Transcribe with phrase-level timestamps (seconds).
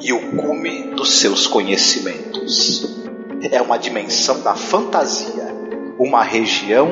[0.00, 2.96] e o cume dos seus conhecimentos.
[3.50, 5.54] É uma dimensão da fantasia,
[5.98, 6.88] uma região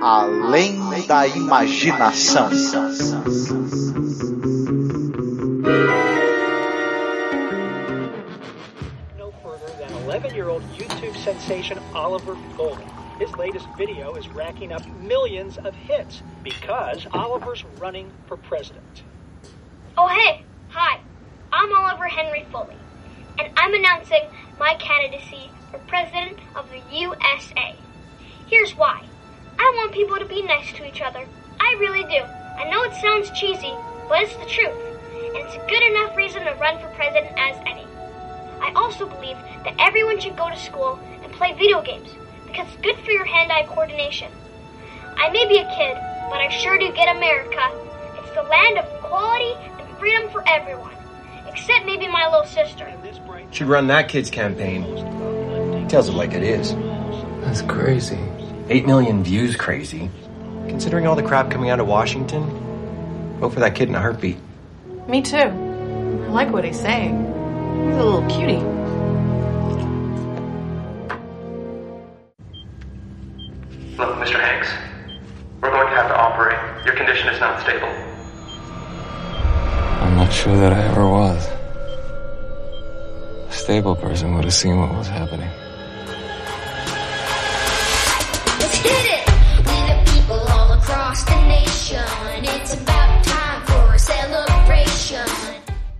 [0.00, 2.48] além da imaginação.
[9.16, 12.88] No further than 11-year-old YouTube sensation Oliver Goldman.
[13.18, 19.02] His latest video is racking up millions of hits because Oliver's running for president.
[19.98, 21.00] Oh, hey, hi.
[21.52, 22.76] I'm Oliver Henry Foley,
[23.36, 24.22] and I'm announcing
[24.60, 27.74] my candidacy for President of the USA.
[28.46, 29.02] Here's why.
[29.58, 31.26] I want people to be nice to each other.
[31.58, 32.22] I really do.
[32.22, 33.74] I know it sounds cheesy,
[34.08, 34.78] but it's the truth,
[35.34, 37.86] and it's a good enough reason to run for president as any.
[38.62, 42.10] I also believe that everyone should go to school and play video games
[42.46, 44.30] because it's good for your hand-eye coordination.
[45.16, 45.98] I may be a kid,
[46.30, 47.72] but I sure do get America.
[48.22, 50.99] It's the land of equality and freedom for everyone
[51.50, 52.86] except maybe my little sister.
[53.50, 54.84] Should run that kid's campaign.
[55.88, 56.72] Tells it like it is.
[57.44, 58.18] That's crazy.
[58.68, 60.08] Eight million views crazy.
[60.68, 62.44] Considering all the crap coming out of Washington,
[63.40, 64.36] vote for that kid in a heartbeat.
[65.08, 65.36] Me too.
[65.36, 67.16] I like what he's saying.
[67.88, 68.62] He's a little cutie.
[73.98, 74.38] Look, Mr.
[74.38, 74.68] Hanks,
[75.60, 76.86] we're going to have to operate.
[76.86, 77.89] Your condition is not stable.
[80.40, 81.46] Sure that I ever was.
[83.50, 85.50] A stable person would have seen what was happening.
[88.58, 89.28] Let's hit it!
[89.68, 92.02] We the people all across the nation.
[92.56, 95.26] It's about time for a celebration.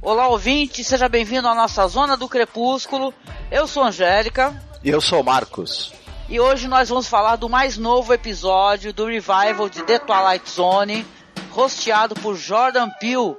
[0.00, 3.12] Olá, ouvinte, seja bem-vindo à nossa Zona do Crepúsculo.
[3.50, 4.58] Eu sou Angélica.
[4.82, 5.92] E eu sou Marcos.
[6.30, 11.06] E hoje nós vamos falar do mais novo episódio do revival de The Twilight Zone,
[11.50, 13.36] rosteado por Jordan Peele,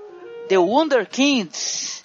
[0.48, 2.04] The Wonder Kids.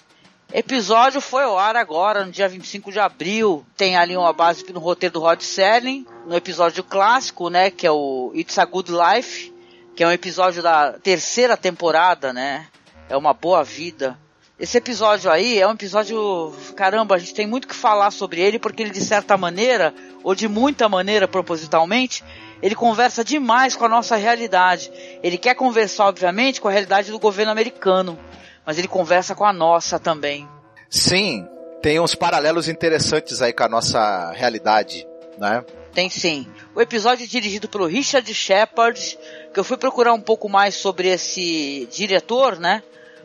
[0.53, 3.65] Episódio foi ao ar agora, no dia 25 de abril.
[3.75, 7.91] Tem ali uma base no roteiro do Rod Serling, no episódio clássico, né, que é
[7.91, 9.53] o It's a Good Life,
[9.95, 12.67] que é um episódio da terceira temporada, né?
[13.09, 14.17] É uma boa vida.
[14.59, 18.57] Esse episódio aí é um episódio, caramba, a gente tem muito que falar sobre ele
[18.57, 19.93] porque ele de certa maneira,
[20.23, 22.23] ou de muita maneira propositalmente,
[22.61, 24.91] ele conversa demais com a nossa realidade.
[25.21, 28.17] Ele quer conversar, obviamente, com a realidade do governo americano,
[28.65, 30.47] mas ele conversa com a nossa também.
[30.89, 31.47] Sim,
[31.81, 35.07] tem uns paralelos interessantes aí com a nossa realidade,
[35.37, 35.63] né?
[35.93, 36.47] Tem sim.
[36.75, 39.17] O episódio é dirigido pelo Richard Shepard,
[39.53, 42.83] que eu fui procurar um pouco mais sobre esse diretor, né?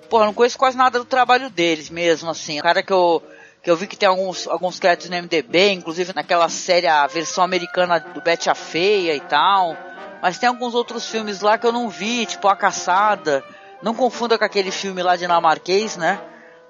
[0.08, 2.60] Porra, não conheço quase nada do trabalho deles mesmo, assim.
[2.60, 3.22] O cara que eu,
[3.62, 7.44] que eu vi que tem alguns, alguns créditos no MDB, inclusive naquela série, a versão
[7.44, 9.76] americana do Betty a Feia e tal.
[10.20, 13.44] Mas tem alguns outros filmes lá que eu não vi, tipo A Caçada.
[13.80, 16.20] Não confunda com aquele filme lá dinamarquês, né?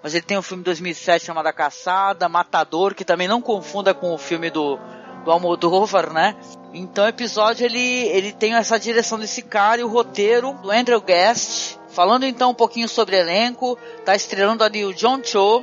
[0.03, 3.95] Mas ele tem um filme de 2007 chamado A Caçada, Matador, que também não confunda
[3.95, 4.79] com o filme do,
[5.25, 6.37] do Almodóvar, né?
[6.75, 11.01] Então o episódio ele, ele tem essa direção desse cara e o roteiro do Andrew
[11.01, 11.79] Guest.
[11.89, 15.63] Falando então um pouquinho sobre elenco, tá estrelando ali o John Cho,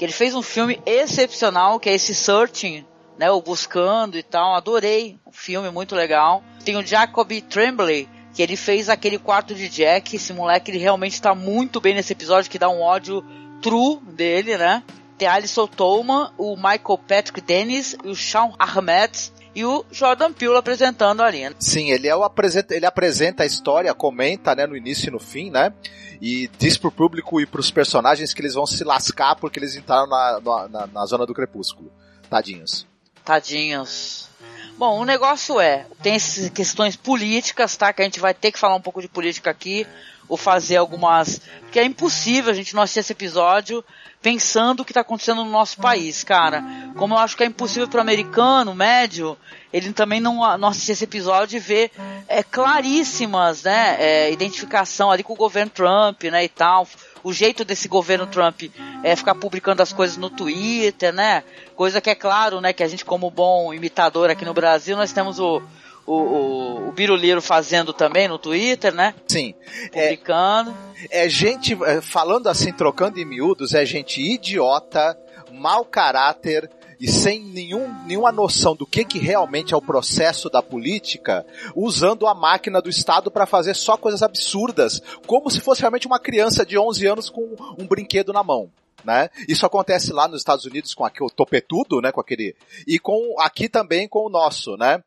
[0.00, 2.86] que ele fez um filme excepcional, que é esse Searching,
[3.18, 6.42] né, o Buscando e tal, adorei, um filme muito legal.
[6.64, 11.12] Tem o Jacob Tremblay, que ele fez aquele quarto de Jack, esse moleque ele realmente
[11.12, 13.22] está muito bem nesse episódio, que dá um ódio
[13.60, 14.82] true dele, né.
[15.18, 20.32] Tem a Alison Tolman, o Michael Patrick Dennis e o Sean Ahmed, e o Jordan
[20.32, 21.42] Peele apresentando ali.
[21.58, 25.18] Sim, ele é o apresenta, ele apresenta a história, comenta, né, no início e no
[25.18, 25.72] fim, né?
[26.20, 30.06] E diz pro público e pros personagens que eles vão se lascar porque eles entraram
[30.06, 31.90] na, na, na zona do crepúsculo.
[32.28, 32.86] Tadinhos.
[33.24, 34.28] Tadinhos.
[34.76, 37.92] Bom, o negócio é, tem essas questões políticas, tá?
[37.92, 39.86] Que a gente vai ter que falar um pouco de política aqui,
[40.30, 41.42] ou fazer algumas.
[41.60, 43.84] Porque é impossível a gente não assistir esse episódio
[44.22, 46.62] pensando o que está acontecendo no nosso país, cara.
[46.96, 49.36] Como eu acho que é impossível para o americano médio,
[49.72, 51.90] ele também não, não assistir esse episódio e ver
[52.28, 56.86] é, claríssimas, né, é, identificação ali com o governo Trump, né, e tal.
[57.24, 58.62] O jeito desse governo Trump
[59.02, 61.42] é ficar publicando as coisas no Twitter, né?
[61.74, 65.12] Coisa que é claro, né, que a gente como bom imitador aqui no Brasil, nós
[65.12, 65.62] temos o
[66.10, 69.14] o, o, o Biruliro fazendo também no Twitter, né?
[69.28, 69.54] Sim.
[69.92, 70.74] Publicando.
[71.08, 75.16] É, é gente, falando assim, trocando em miúdos, é gente idiota,
[75.52, 76.68] mau caráter,
[76.98, 82.26] e sem nenhum, nenhuma noção do que, que realmente é o processo da política, usando
[82.26, 86.66] a máquina do Estado para fazer só coisas absurdas, como se fosse realmente uma criança
[86.66, 88.70] de 11 anos com um brinquedo na mão.
[89.02, 89.30] Né?
[89.48, 92.54] Isso acontece lá nos Estados Unidos com aquele, o topetudo, né, com aquele
[92.86, 95.02] e com aqui também com o nosso, né?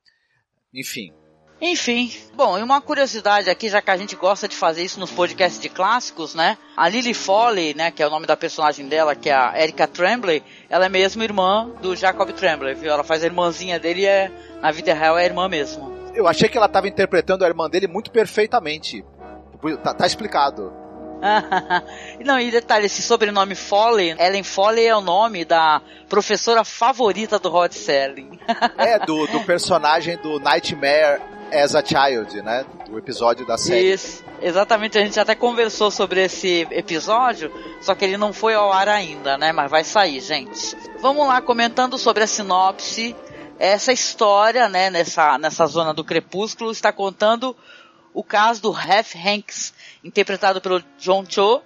[0.73, 1.13] Enfim,
[1.65, 5.09] enfim, bom, e uma curiosidade aqui, já que a gente gosta de fazer isso nos
[5.11, 6.57] podcasts de clássicos, né?
[6.75, 9.87] A Lily Foley, né, que é o nome da personagem dela, que é a Erica
[9.87, 12.91] Tremblay, ela é mesmo irmã do Jacob Tremblay, viu?
[12.91, 14.29] Ela faz a irmãzinha dele e é,
[14.61, 15.93] na vida real é irmã mesmo.
[16.13, 19.01] Eu achei que ela estava interpretando a irmã dele muito perfeitamente.
[19.81, 20.82] Tá, tá explicado.
[22.23, 27.49] Não, e detalhe, esse sobrenome Foley, Ellen Foley é o nome da professora favorita do
[27.49, 28.39] Rod Serling.
[28.77, 31.21] é, do, do personagem do Nightmare
[31.51, 32.65] as a Child, né?
[32.87, 33.93] Do episódio da série.
[33.93, 34.97] Isso, exatamente.
[34.97, 39.37] A gente até conversou sobre esse episódio, só que ele não foi ao ar ainda,
[39.37, 39.51] né?
[39.51, 40.75] Mas vai sair, gente.
[40.99, 43.15] Vamos lá, comentando sobre a sinopse.
[43.59, 47.55] Essa história, né, nessa, nessa zona do crepúsculo, está contando
[48.13, 49.73] o caso do Hef Hanks,
[50.03, 51.61] interpretado pelo John Cho,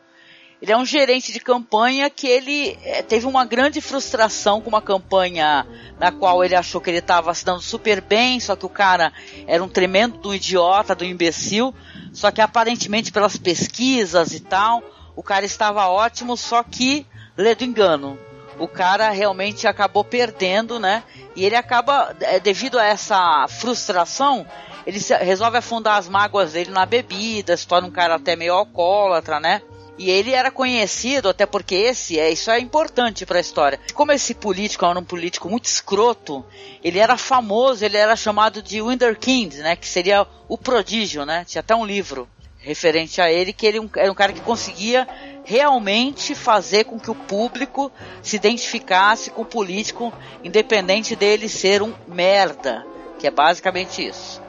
[0.59, 4.81] ele é um gerente de campanha que ele é, teve uma grande frustração com uma
[4.81, 5.67] campanha
[5.99, 9.13] na qual ele achou que ele estava se dando super bem, só que o cara
[9.45, 11.75] era um tremendo do idiota, do imbecil,
[12.11, 14.81] só que aparentemente pelas pesquisas e tal,
[15.15, 17.05] o cara estava ótimo, só que
[17.35, 18.17] lê do engano.
[18.57, 21.03] O cara realmente acabou perdendo, né?
[21.35, 24.47] E ele acaba, é, devido a essa frustração,
[24.87, 29.37] ele resolve afundar as mágoas dele na bebida, se torna um cara até meio alcoólatra,
[29.37, 29.61] né?
[29.97, 33.79] E ele era conhecido, até porque esse é isso é importante para a história.
[33.93, 36.45] Como esse político era um político muito escroto,
[36.81, 41.43] ele era famoso, ele era chamado de Wunderkind, né, que seria o prodígio, né?
[41.45, 42.25] Tinha até um livro
[42.57, 45.05] referente a ele que ele era um cara que conseguia
[45.43, 47.91] realmente fazer com que o público
[48.21, 50.13] se identificasse com o político,
[50.45, 52.85] independente dele ser um merda,
[53.19, 54.46] que é basicamente isso.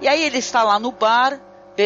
[0.00, 1.40] E aí ele está lá no bar,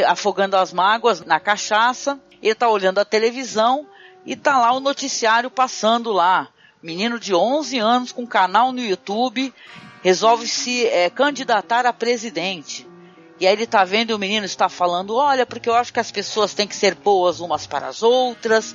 [0.07, 3.87] afogando as mágoas na cachaça, ele tá olhando a televisão
[4.27, 6.49] e tá lá o noticiário passando lá.
[6.83, 9.53] Menino de 11 anos com canal no YouTube
[10.03, 12.87] resolve se é, candidatar a presidente.
[13.39, 16.01] E aí ele tá vendo e o menino está falando: Olha, porque eu acho que
[16.01, 18.75] as pessoas têm que ser boas umas para as outras.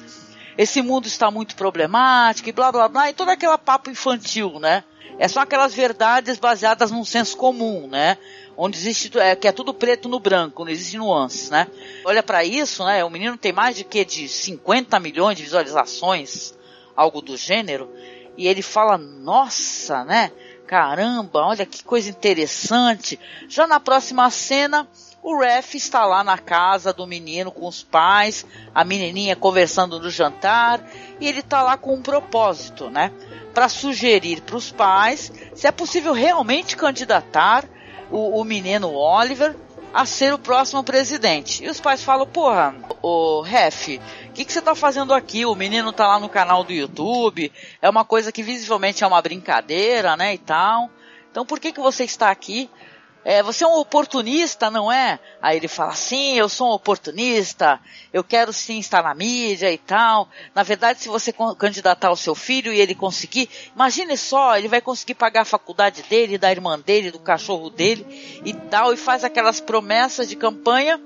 [0.58, 3.10] Esse mundo está muito problemático e blá blá blá.
[3.10, 4.84] E todo aquele papo infantil, né?
[5.20, 8.18] É só aquelas verdades baseadas num senso comum, né?
[8.58, 11.68] onde existe é, que é tudo preto no branco, não existe nuances, né?
[12.04, 13.06] Olha para isso, né?
[13.06, 16.56] O menino tem mais de que de 50 milhões de visualizações,
[16.96, 17.88] algo do gênero,
[18.36, 20.32] e ele fala: "Nossa, né?
[20.66, 23.20] Caramba, olha que coisa interessante".
[23.48, 24.88] Já na próxima cena,
[25.30, 30.10] o Ref está lá na casa do menino com os pais, a menininha conversando no
[30.10, 30.82] jantar,
[31.20, 33.12] e ele está lá com um propósito, né?
[33.54, 37.66] Para sugerir para os pais se é possível realmente candidatar
[38.10, 39.54] o, o menino Oliver
[39.94, 41.62] a ser o próximo presidente.
[41.62, 45.46] E os pais falam, porra, o Ref, o que, que você tá fazendo aqui?
[45.46, 47.52] O menino tá lá no canal do YouTube,
[47.82, 50.90] é uma coisa que visivelmente é uma brincadeira, né, e tal.
[51.30, 52.70] Então por que, que você está aqui?
[53.28, 55.20] É, você é um oportunista, não é?
[55.42, 57.78] Aí ele fala, sim, eu sou um oportunista,
[58.14, 60.30] eu quero sim estar na mídia e tal.
[60.56, 64.80] Na verdade, se você candidatar o seu filho e ele conseguir, imagine só, ele vai
[64.80, 69.26] conseguir pagar a faculdade dele, da irmã dele, do cachorro dele e tal, e faz
[69.26, 70.98] aquelas promessas de campanha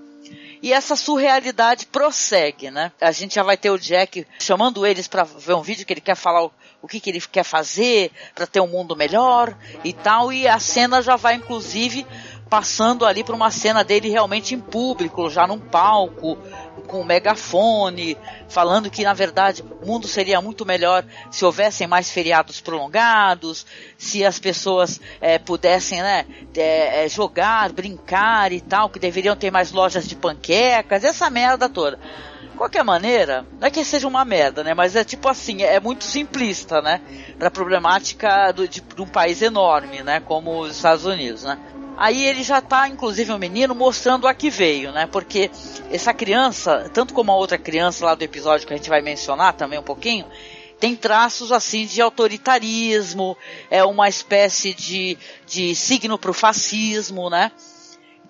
[0.61, 2.91] e essa surrealidade prossegue, né?
[3.01, 5.99] A gente já vai ter o Jack chamando eles para ver um vídeo que ele
[5.99, 6.47] quer falar
[6.81, 10.31] o, que, que ele quer fazer para ter um mundo melhor e tal.
[10.33, 12.05] E a cena já vai, inclusive,
[12.49, 16.37] passando ali para uma cena dele realmente em público, já num palco,
[16.85, 18.17] com um megafone,
[18.49, 23.65] falando que na verdade o mundo seria muito melhor se houvessem mais feriados prolongados,
[23.97, 26.25] se as pessoas é, pudessem né,
[26.57, 31.97] é, jogar, brincar e tal, que deveriam ter mais lojas de panquecas, essa merda toda
[32.61, 34.75] qualquer maneira, não é que seja uma merda, né?
[34.75, 37.01] Mas é tipo assim, é muito simplista, né?
[37.39, 40.19] Pra problemática do, de, de um país enorme, né?
[40.19, 41.57] Como os Estados Unidos, né?
[41.97, 45.07] Aí ele já tá, inclusive, o um menino mostrando a que veio, né?
[45.11, 45.49] Porque
[45.89, 49.53] essa criança, tanto como a outra criança lá do episódio que a gente vai mencionar
[49.53, 50.27] também um pouquinho,
[50.79, 53.35] tem traços assim de autoritarismo,
[53.71, 57.51] é uma espécie de, de signo pro fascismo, né?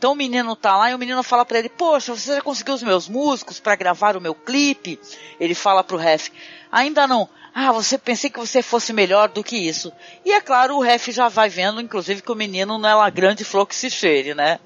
[0.01, 2.73] Então o menino tá lá e o menino fala para ele: Poxa, você já conseguiu
[2.73, 4.99] os meus músicos para gravar o meu clipe?
[5.39, 6.29] Ele fala pro ref:
[6.71, 7.29] Ainda não.
[7.53, 9.93] Ah, você pensei que você fosse melhor do que isso.
[10.25, 13.11] E é claro, o ref já vai vendo, inclusive, que o menino não é uma
[13.11, 14.59] grande flor que se cheire, né?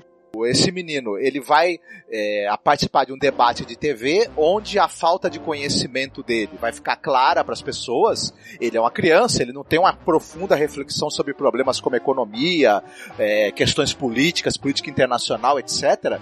[0.43, 5.39] Esse menino, ele vai é, participar de um debate de TV onde a falta de
[5.39, 8.33] conhecimento dele vai ficar clara para as pessoas.
[8.59, 12.83] Ele é uma criança, ele não tem uma profunda reflexão sobre problemas como economia,
[13.19, 16.19] é, questões políticas, política internacional, etc.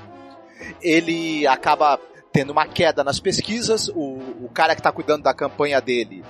[0.81, 1.97] Ele acaba
[2.33, 6.23] tendo uma queda nas pesquisas, o, o cara que está cuidando da campanha dele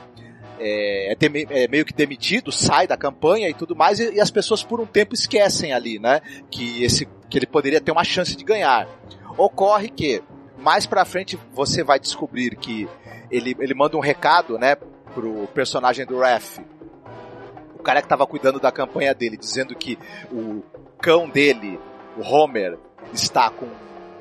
[0.60, 4.32] é, é, é, meio que demitido, sai da campanha e tudo mais, e, e, as
[4.32, 6.22] pessoas por um tempo esquecem ali, né?
[6.50, 8.88] Que, esse, que ele poderia ter uma chance de ganhar.
[9.36, 10.22] Ocorre que,
[10.56, 12.88] mais pra frente, você vai descobrir que
[13.32, 16.60] ele, ele manda um recado, né, pro personagem do Ref,
[17.76, 19.98] o cara que estava cuidando da campanha dele, dizendo que
[20.32, 20.62] o
[21.02, 21.80] cão dele,
[22.16, 22.78] o Homer,
[23.12, 23.68] está com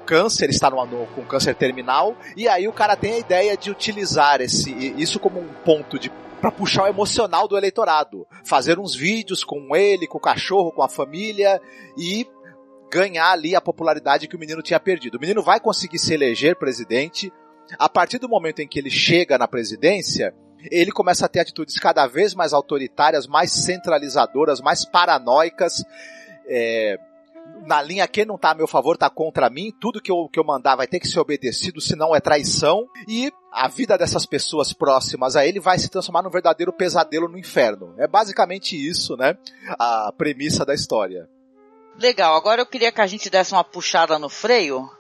[0.07, 3.71] câncer, está no, no, com câncer terminal, e aí o cara tem a ideia de
[3.71, 8.97] utilizar esse, isso como um ponto de para puxar o emocional do eleitorado, fazer uns
[8.97, 11.61] vídeos com ele, com o cachorro, com a família
[11.97, 12.27] e
[12.93, 15.17] ganhar ali a popularidade que o menino tinha perdido.
[15.17, 17.33] O menino vai conseguir se eleger presidente.
[17.79, 20.35] A partir do momento em que ele chega na presidência,
[20.71, 25.83] ele começa a ter atitudes cada vez mais autoritárias, mais centralizadoras, mais paranoicas.
[26.47, 26.99] É,
[27.67, 30.39] na linha quem não tá a meu favor tá contra mim, tudo que eu, que
[30.39, 34.73] eu mandar vai ter que ser obedecido, senão é traição, e a vida dessas pessoas
[34.73, 37.95] próximas a ele vai se transformar num verdadeiro pesadelo no inferno.
[37.97, 39.39] É basicamente isso, né?
[39.79, 41.27] A premissa da história.
[42.03, 44.91] Legal, agora eu queria que a gente desse uma puxada no freio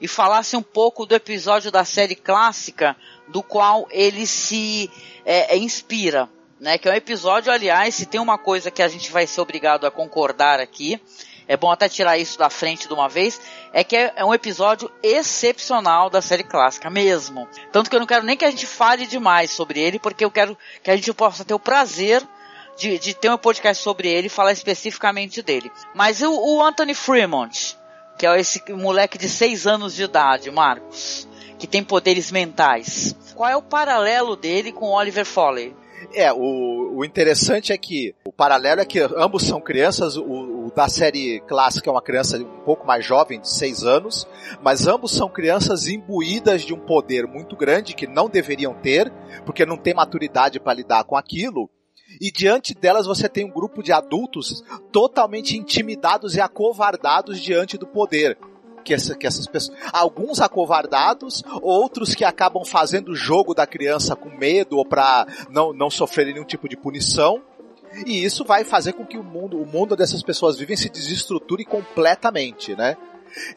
[0.00, 4.90] e falasse um pouco do episódio da série clássica do qual ele se
[5.26, 6.26] é, é, inspira.
[6.58, 9.42] Né, que é um episódio, aliás, se tem uma coisa que a gente vai ser
[9.42, 10.98] obrigado a concordar aqui,
[11.46, 13.38] é bom até tirar isso da frente de uma vez,
[13.70, 17.46] é que é, é um episódio excepcional da série clássica mesmo.
[17.70, 20.30] Tanto que eu não quero nem que a gente fale demais sobre ele, porque eu
[20.30, 22.26] quero que a gente possa ter o prazer
[22.78, 25.70] de, de ter um podcast sobre ele e falar especificamente dele.
[25.94, 27.76] Mas o, o Anthony Fremont,
[28.16, 33.14] que é esse moleque de 6 anos de idade, Marcos, que tem poderes mentais.
[33.34, 35.74] Qual é o paralelo dele com Oliver Foley?
[36.14, 40.72] É, o, o interessante é que o paralelo é que ambos são crianças, o, o,
[40.74, 44.26] da série clássica é uma criança um pouco mais jovem, de 6 anos,
[44.62, 49.12] mas ambos são crianças imbuídas de um poder muito grande que não deveriam ter,
[49.44, 51.68] porque não tem maturidade para lidar com aquilo.
[52.20, 57.86] E diante delas você tem um grupo de adultos totalmente intimidados e acovardados diante do
[57.86, 58.36] poder
[58.88, 59.78] que, essa, que essas pessoas.
[59.92, 65.72] Alguns acovardados, outros que acabam fazendo o jogo da criança com medo ou para não,
[65.72, 67.42] não sofrerem nenhum tipo de punição.
[68.06, 71.64] E isso vai fazer com que o mundo, o mundo dessas pessoas vivem se desestruture
[71.64, 72.96] completamente, né?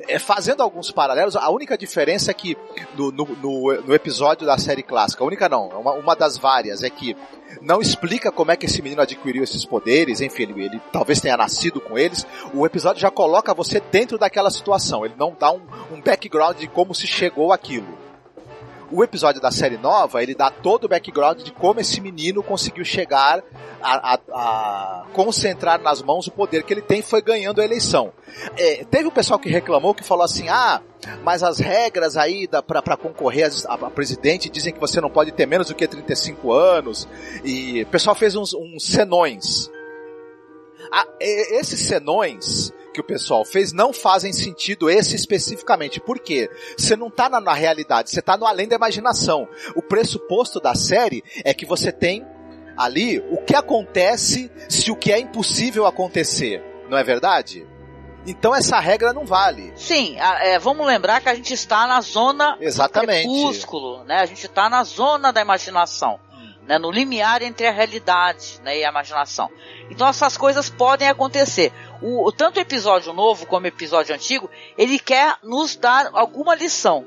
[0.07, 2.57] É, fazendo alguns paralelos, a única diferença é que
[2.95, 6.83] no, no, no, no episódio da série clássica, a única não, uma, uma, das várias,
[6.83, 7.15] é que
[7.61, 11.37] não explica como é que esse menino adquiriu esses poderes, enfim, ele, ele talvez tenha
[11.37, 12.25] nascido com eles.
[12.53, 16.67] O episódio já coloca você dentro daquela situação, ele não dá um, um background de
[16.67, 18.10] como se chegou aquilo
[18.91, 22.83] o episódio da série nova, ele dá todo o background de como esse menino conseguiu
[22.83, 23.43] chegar
[23.81, 28.11] a, a, a concentrar nas mãos o poder que ele tem foi ganhando a eleição.
[28.57, 30.81] É, teve um pessoal que reclamou que falou assim, ah,
[31.23, 35.45] mas as regras aí para concorrer a, a, presidente dizem que você não pode ter
[35.45, 37.07] menos do que 35 anos,
[37.43, 39.69] e o pessoal fez uns, uns senões.
[40.91, 45.99] Ah, esses senões, que o pessoal fez não fazem sentido esse especificamente.
[45.99, 46.49] Por quê?
[46.77, 49.47] Você não está na, na, realidade, você está no além da imaginação.
[49.75, 52.25] O pressuposto da série é que você tem
[52.77, 56.63] ali o que acontece se o que é impossível acontecer.
[56.89, 57.65] Não é verdade?
[58.25, 59.73] Então essa regra não vale.
[59.75, 63.27] Sim, é, vamos lembrar que a gente está na zona Exatamente.
[63.27, 64.19] do crepúsculo, né?
[64.19, 66.19] A gente está na zona da imaginação
[66.71, 69.51] né, no limiar entre a realidade né, e a imaginação.
[69.89, 71.73] Então essas coisas podem acontecer.
[72.01, 77.05] O, tanto o episódio novo como o episódio antigo, ele quer nos dar alguma lição.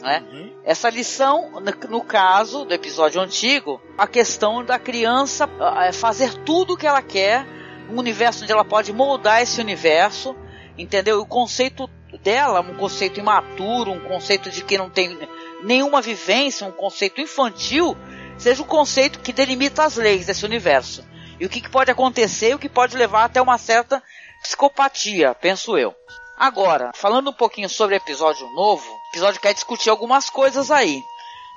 [0.00, 0.24] Né?
[0.32, 0.54] Uhum.
[0.64, 6.76] Essa lição, no, caso do episódio antigo, a questão da criança uh, fazer tudo o
[6.76, 7.46] que ela quer,
[7.90, 10.34] um universo onde ela pode moldar esse universo,
[10.78, 11.20] entendeu?
[11.20, 11.90] O conceito
[12.22, 15.18] dela, um conceito imaturo, um conceito de que não tem
[15.62, 17.94] nenhuma vivência, um conceito infantil,
[18.38, 21.04] seja o conceito que delimita as leis desse universo.
[21.38, 24.02] E o que, que pode acontecer e o que pode levar até uma certa
[24.42, 25.94] psicopatia, penso eu.
[26.36, 31.02] Agora, falando um pouquinho sobre episódio novo, o episódio quer discutir algumas coisas aí.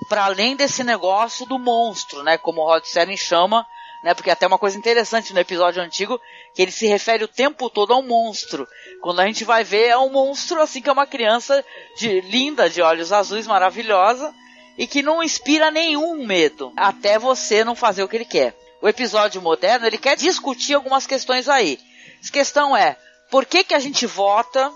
[0.08, 2.38] Para além desse negócio do monstro, né?
[2.38, 3.66] Como o Rod Serling chama,
[4.04, 4.14] né?
[4.14, 6.22] Porque até uma coisa interessante no episódio antigo,
[6.54, 8.68] que ele se refere o tempo todo ao monstro.
[9.02, 11.66] Quando a gente vai ver, é um monstro assim que é uma criança
[11.98, 14.34] de linda, de olhos azuis, maravilhosa,
[14.78, 18.56] e que não inspira nenhum medo, até você não fazer o que ele quer.
[18.82, 21.80] O episódio moderno, ele quer discutir algumas questões aí.
[22.28, 22.96] A questão é,
[23.32, 24.72] por que que a gente vota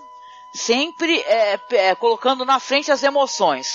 [0.52, 3.68] sempre é, é, colocando na frente as emoções,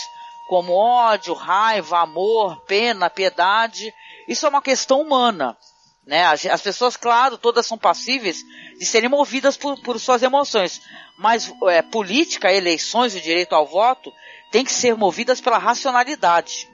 [0.47, 3.93] como ódio, raiva, amor, pena, piedade.
[4.27, 5.57] Isso é uma questão humana.
[6.05, 6.23] Né?
[6.25, 8.37] As, as pessoas, claro, todas são passíveis
[8.79, 10.81] de serem movidas por, por suas emoções.
[11.17, 14.13] Mas é, política, eleições e direito ao voto
[14.51, 16.69] tem que ser movidas pela racionalidade.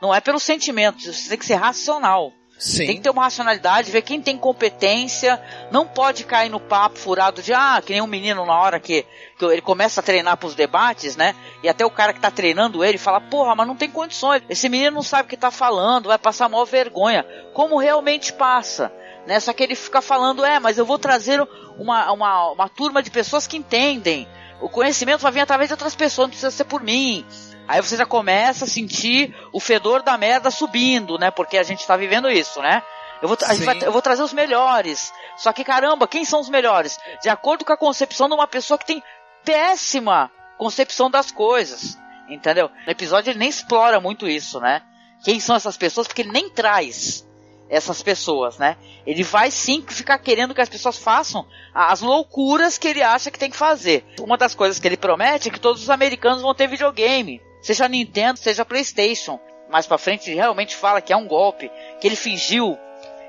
[0.00, 2.32] Não é pelos sentimentos, você tem que ser racional.
[2.62, 2.86] Sim.
[2.86, 7.42] Tem que ter uma racionalidade, ver quem tem competência, não pode cair no papo furado
[7.42, 9.04] de, ah, que nem um menino na hora que,
[9.36, 11.34] que ele começa a treinar pros debates, né?
[11.60, 14.68] E até o cara que tá treinando ele fala, porra, mas não tem condições, esse
[14.68, 17.26] menino não sabe o que tá falando, vai passar maior vergonha.
[17.52, 18.92] Como realmente passa,
[19.26, 19.40] né?
[19.40, 21.44] Só que ele fica falando, é, mas eu vou trazer
[21.76, 24.28] uma, uma, uma turma de pessoas que entendem.
[24.62, 27.26] O conhecimento vai vir através de outras pessoas, não precisa ser por mim.
[27.66, 31.30] Aí você já começa a sentir o fedor da merda subindo, né?
[31.30, 32.82] Porque a gente tá vivendo isso, né?
[33.20, 35.12] Eu vou, vai, eu vou trazer os melhores.
[35.36, 36.98] Só que caramba, quem são os melhores?
[37.20, 39.02] De acordo com a concepção de uma pessoa que tem
[39.44, 41.98] péssima concepção das coisas.
[42.28, 42.70] Entendeu?
[42.86, 44.82] No episódio ele nem explora muito isso, né?
[45.24, 46.06] Quem são essas pessoas?
[46.06, 47.26] Porque ele nem traz
[47.72, 48.76] essas pessoas, né?
[49.06, 53.38] Ele vai sim ficar querendo que as pessoas façam as loucuras que ele acha que
[53.38, 54.04] tem que fazer.
[54.20, 57.88] Uma das coisas que ele promete é que todos os americanos vão ter videogame seja
[57.88, 59.40] Nintendo, seja PlayStation.
[59.70, 62.78] Mais pra frente ele realmente fala que é um golpe, que ele fingiu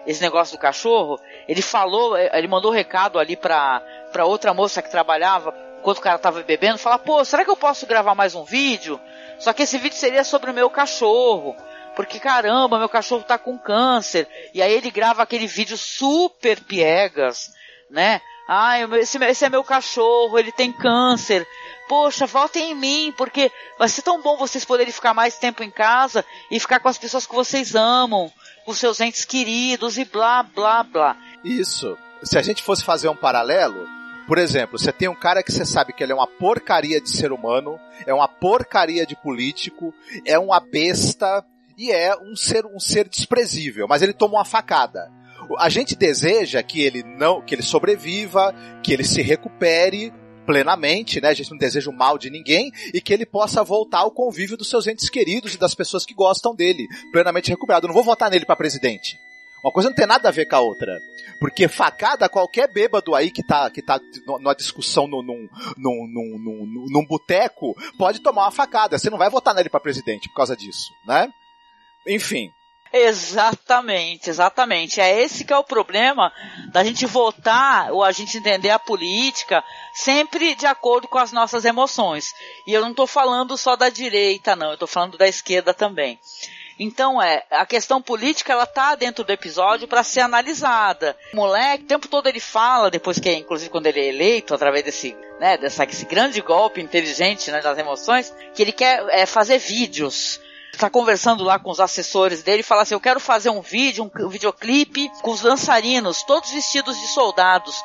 [0.05, 1.17] esse negócio do cachorro.
[1.47, 3.79] Ele falou, eh, ele mandou um recado ali pra,
[4.12, 7.55] pra outra moça que trabalhava, enquanto o cara tava bebendo, falar, pô, será que eu
[7.55, 9.00] posso gravar mais um vídeo?
[9.39, 11.55] Só que esse vídeo seria sobre o meu cachorro.
[11.95, 14.27] Porque caramba, meu cachorro tá com câncer.
[14.53, 17.51] E aí ele grava aquele vídeo super piegas,
[17.89, 18.21] né?
[18.47, 21.47] Ah, esse, esse é meu cachorro, ele tem câncer
[21.88, 25.69] poxa, votem em mim, porque vai ser tão bom vocês poderem ficar mais tempo em
[25.69, 28.31] casa e ficar com as pessoas que vocês amam,
[28.65, 31.17] com seus entes queridos e blá, blá, blá.
[31.43, 31.97] Isso.
[32.23, 33.88] Se a gente fosse fazer um paralelo,
[34.27, 37.09] por exemplo, você tem um cara que você sabe que ele é uma porcaria de
[37.09, 39.93] ser humano, é uma porcaria de político,
[40.25, 41.45] é uma besta
[41.77, 45.12] e é um ser, um ser desprezível, mas ele toma uma facada.
[45.60, 50.13] A gente deseja que ele não, que ele sobreviva, que ele se recupere,
[50.45, 51.30] plenamente, né?
[51.30, 54.58] A gente não deseja o mal de ninguém e que ele possa voltar ao convívio
[54.58, 57.86] dos seus entes queridos e das pessoas que gostam dele, plenamente recuperado.
[57.86, 59.17] Eu não vou votar nele para presidente.
[59.63, 61.00] Uma coisa não tem nada a ver com a outra.
[61.39, 65.47] Porque facada, qualquer bêbado aí que tá, que tá numa discussão num, num,
[65.78, 68.97] num, num, num, num boteco pode tomar uma facada.
[68.97, 71.30] Você não vai votar nele para presidente por causa disso, né?
[72.08, 72.52] Enfim,
[72.96, 75.02] Exatamente, exatamente.
[75.02, 76.32] É esse que é o problema
[76.72, 79.63] da gente votar ou a gente entender a política
[79.96, 82.32] sempre de acordo com as nossas emoções.
[82.68, 86.20] E eu não estou falando só da direita, não, eu estou falando da esquerda também.
[86.78, 91.18] Então é, a questão política ela tá dentro do episódio para ser analisada.
[91.34, 94.86] O moleque, o tempo todo ele fala, depois que, inclusive quando ele é eleito, através
[94.86, 99.58] desse, né, dessa, esse grande golpe inteligente né, das emoções, que ele quer é, fazer
[99.58, 100.39] vídeos
[100.77, 104.09] está conversando lá com os assessores dele e fala assim: Eu quero fazer um vídeo,
[104.19, 107.75] um videoclipe com os dançarinos, todos vestidos de soldados.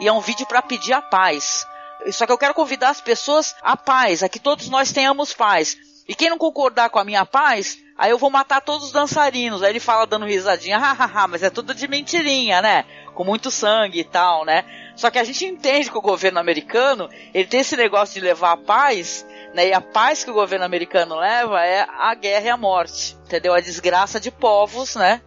[0.00, 1.66] E é um vídeo para pedir a paz.
[2.12, 5.76] Só que eu quero convidar as pessoas à paz, a que todos nós tenhamos paz.
[6.08, 9.62] E quem não concordar com a minha paz, aí eu vou matar todos os dançarinos.
[9.62, 12.84] Aí ele fala dando risadinha, hahaha, mas é tudo de mentirinha, né?
[13.14, 14.64] Com muito sangue e tal, né?
[14.94, 18.52] Só que a gente entende que o governo americano, ele tem esse negócio de levar
[18.52, 19.68] a paz né?
[19.68, 23.54] E a paz que o governo americano leva é a guerra e a morte, entendeu?
[23.54, 25.22] A desgraça de povos, né?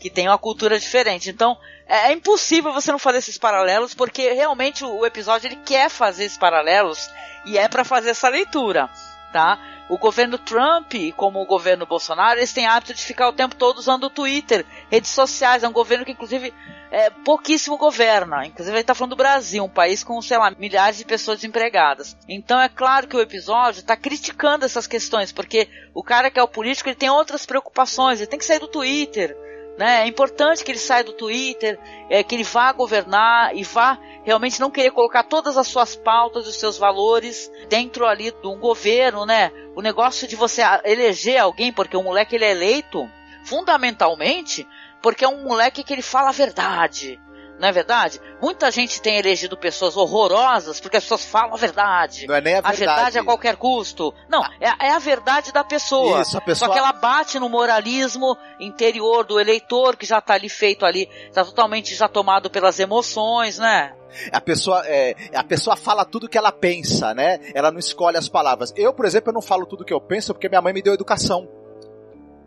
[0.00, 1.28] Que tem uma cultura diferente.
[1.28, 5.90] Então, é, é impossível você não fazer esses paralelos, porque realmente o, episódio ele quer
[5.90, 7.10] fazer esses paralelos
[7.44, 8.88] e é para fazer essa leitura,
[9.30, 9.58] tá?
[9.88, 13.78] O governo Trump, como o governo Bolsonaro, eles têm hábito de ficar o tempo todo
[13.78, 15.62] usando o Twitter, redes sociais.
[15.62, 16.52] É um governo que, inclusive,
[16.90, 18.44] é, pouquíssimo governa.
[18.46, 22.16] Inclusive, ele está falando do Brasil, um país com, sei lá, milhares de pessoas desempregadas.
[22.28, 26.42] Então, é claro que o episódio está criticando essas questões, porque o cara que é
[26.42, 29.36] o político, ele tem outras preocupações, ele tem que sair do Twitter.
[29.76, 30.04] Né?
[30.04, 34.58] É importante que ele saia do Twitter, é, que ele vá governar e vá realmente
[34.58, 39.26] não querer colocar todas as suas pautas, os seus valores dentro ali de um governo,
[39.26, 39.52] né?
[39.74, 43.08] O negócio de você eleger alguém, porque o moleque ele é eleito
[43.44, 44.66] fundamentalmente
[45.00, 47.20] porque é um moleque que ele fala a verdade.
[47.58, 48.20] Não é verdade?
[48.40, 52.26] Muita gente tem elegido pessoas horrorosas porque as pessoas falam a verdade.
[52.26, 52.84] Não é nem a verdade.
[52.84, 54.12] A verdade a qualquer custo.
[54.28, 56.20] Não, é, é a verdade da pessoa.
[56.20, 56.68] Isso, a pessoa.
[56.68, 61.08] Só que ela bate no moralismo interior do eleitor que já está ali feito ali,
[61.28, 63.94] está totalmente já tomado pelas emoções, né?
[64.32, 67.38] A pessoa, é, a pessoa fala tudo que ela pensa, né?
[67.54, 68.72] Ela não escolhe as palavras.
[68.76, 70.94] Eu, por exemplo, eu não falo tudo que eu penso porque minha mãe me deu
[70.94, 71.48] educação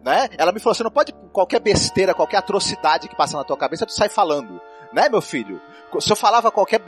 [0.03, 0.29] né?
[0.37, 3.85] Ela me falou: você não pode, qualquer besteira, qualquer atrocidade que passa na tua cabeça,
[3.85, 4.59] tu sai falando.
[4.91, 5.61] Né, meu filho?
[5.99, 6.79] Se eu falava qualquer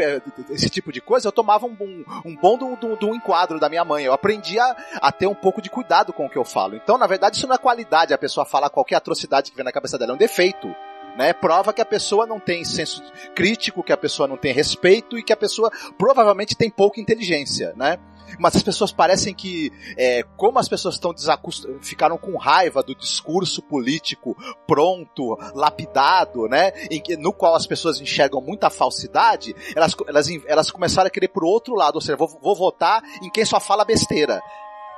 [0.49, 3.67] esse tipo de coisa, eu tomava um, um, um bom do, do, do enquadro da
[3.67, 4.05] minha mãe.
[4.05, 6.75] Eu aprendi a, a ter um pouco de cuidado com o que eu falo.
[6.75, 9.71] Então, na verdade, isso não é qualidade, a pessoa falar qualquer atrocidade que vem na
[9.71, 10.73] cabeça dela, é um defeito.
[11.21, 11.34] Né?
[11.34, 12.99] Prova que a pessoa não tem senso
[13.36, 17.73] crítico, que a pessoa não tem respeito e que a pessoa provavelmente tem pouca inteligência,
[17.75, 17.99] né?
[18.39, 21.67] Mas as pessoas parecem que, é, como as pessoas estão desacust...
[21.81, 26.71] ficaram com raiva do discurso político pronto, lapidado, né?
[26.71, 31.45] Que, no qual as pessoas enxergam muita falsidade, elas, elas, elas começaram a querer pro
[31.45, 34.41] outro lado, ou seja, vou, vou votar em quem só fala besteira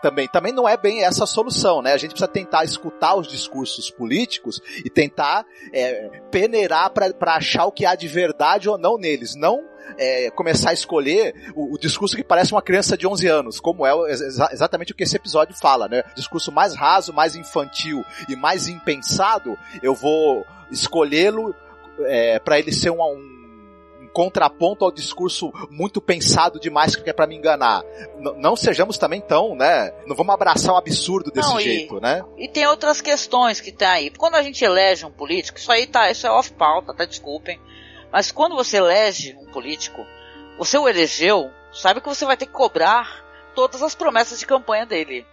[0.03, 0.27] também.
[0.27, 1.93] Também não é bem essa a solução, né?
[1.93, 7.71] A gente precisa tentar escutar os discursos políticos e tentar é, peneirar para achar o
[7.71, 9.33] que há de verdade ou não neles.
[9.33, 9.63] Não
[9.97, 13.85] é, começar a escolher o, o, discurso que parece uma criança de 11 anos, como
[13.85, 16.03] é exa exatamente o que esse episódio fala, né?
[16.15, 21.55] Discurso mais raso, mais infantil e mais impensado, eu vou escolhê-lo
[22.01, 23.32] é, para ele ser um, um
[24.13, 27.83] contraponto ao discurso muito pensado demais que é para me enganar.
[28.17, 29.91] N não sejamos também tão, né?
[30.05, 32.23] Não vamos abraçar um absurdo desse não, jeito, e, né?
[32.37, 34.11] E tem outras questões que tá aí.
[34.11, 37.05] Quando a gente elege um político, isso aí tá, isso é off pauta, tá?
[37.05, 37.59] Desculpem.
[38.11, 40.05] Mas quando você elege um político,
[40.57, 43.23] você o elegeu, sabe que você vai ter que cobrar
[43.55, 45.25] todas as promessas de campanha dele.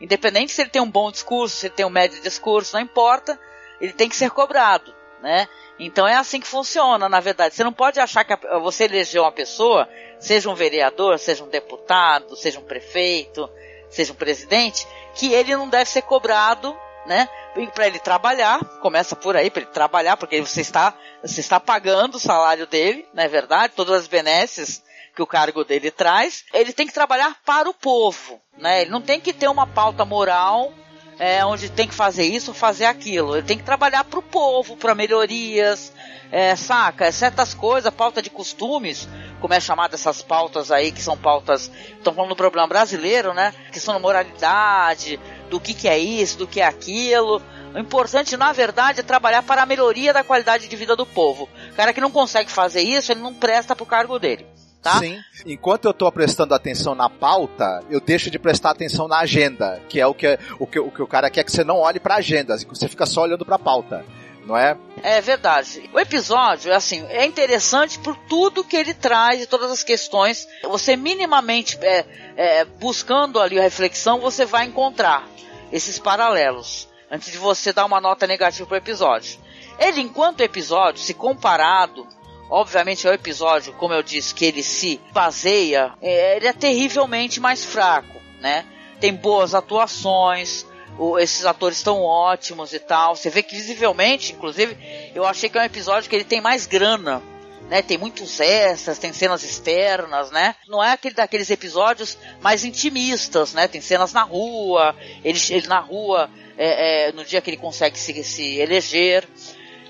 [0.00, 3.38] Independente se ele tem um bom discurso, se ele tem um médio discurso, não importa,
[3.80, 4.92] ele tem que ser cobrado,
[5.24, 5.48] né?
[5.78, 7.54] Então é assim que funciona, na verdade.
[7.54, 9.88] Você não pode achar que você elegeu uma pessoa,
[10.20, 13.48] seja um vereador, seja um deputado, seja um prefeito,
[13.88, 17.26] seja um presidente, que ele não deve ser cobrado, né?
[17.74, 22.16] Para ele trabalhar, começa por aí, para ele trabalhar, porque você está, você está pagando
[22.16, 23.72] o salário dele, não é verdade?
[23.74, 24.84] Todas as benesses
[25.16, 26.44] que o cargo dele traz.
[26.52, 28.82] Ele tem que trabalhar para o povo, né?
[28.82, 30.70] Ele não tem que ter uma pauta moral
[31.18, 33.36] é, onde tem que fazer isso fazer aquilo.
[33.36, 35.92] Ele tem que trabalhar para o povo, para melhorias,
[36.30, 37.10] é, saca?
[37.12, 39.08] Certas coisas, pauta de costumes,
[39.40, 43.54] como é chamada essas pautas aí, que são pautas, estão falando do problema brasileiro, né?
[43.72, 47.40] Que são moralidade, do que, que é isso, do que é aquilo.
[47.74, 51.48] O importante, na verdade, é trabalhar para a melhoria da qualidade de vida do povo.
[51.72, 54.46] O cara que não consegue fazer isso, ele não presta pro cargo dele.
[54.84, 54.98] Tá?
[54.98, 55.18] Sim.
[55.46, 59.98] Enquanto eu estou prestando atenção na pauta, eu deixo de prestar atenção na agenda, que
[59.98, 62.16] é o que o, que, o, que o cara quer que você não olhe para
[62.16, 64.04] agenda, você fica só olhando para a pauta.
[64.44, 64.76] Não é?
[65.02, 65.88] É verdade.
[65.90, 70.46] O episódio, assim, é interessante por tudo que ele traz e todas as questões.
[70.64, 72.04] Você minimamente é,
[72.36, 75.26] é, buscando ali a reflexão, você vai encontrar
[75.72, 79.40] esses paralelos antes de você dar uma nota negativa pro episódio.
[79.78, 82.06] Ele, enquanto episódio, se comparado
[82.50, 87.40] obviamente é o episódio, como eu disse, que ele se baseia, é, ele é terrivelmente
[87.40, 88.64] mais fraco, né?
[89.00, 90.66] Tem boas atuações,
[90.98, 93.16] o, esses atores estão ótimos e tal.
[93.16, 94.76] Você vê que visivelmente, inclusive,
[95.14, 97.22] eu achei que é um episódio que ele tem mais grana.
[97.68, 100.54] Né, tem muitos extras, tem cenas externas, né?
[100.68, 103.66] Não é aquele daqueles episódios mais intimistas, né?
[103.66, 106.28] Tem cenas na rua, ele, ele na rua
[106.58, 109.26] é, é, no dia que ele consegue se, se eleger.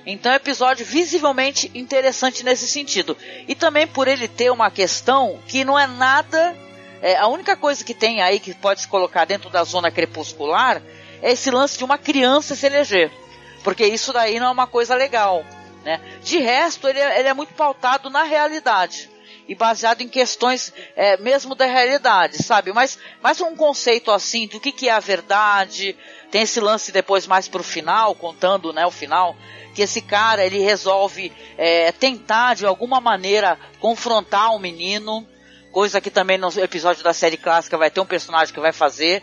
[0.07, 3.17] Então é um episódio visivelmente interessante nesse sentido.
[3.49, 6.57] E também por ele ter uma questão que não é nada.
[7.01, 10.83] É, a única coisa que tem aí que pode se colocar dentro da zona crepuscular
[11.23, 13.11] é esse lance de uma criança se eleger.
[13.62, 15.45] Porque isso daí não é uma coisa legal.
[15.85, 16.01] Né?
[16.23, 19.11] De resto, ele é, ele é muito pautado na realidade.
[19.47, 22.73] E baseado em questões é, mesmo da realidade, sabe?
[22.73, 25.97] Mas, mas um conceito assim do que, que é a verdade.
[26.31, 29.37] Tem esse lance depois mais pro final, contando né, o final
[29.75, 35.27] que esse cara ele resolve é, tentar de alguma maneira confrontar o um menino,
[35.73, 39.23] coisa que também no episódio da série clássica vai ter um personagem que vai fazer.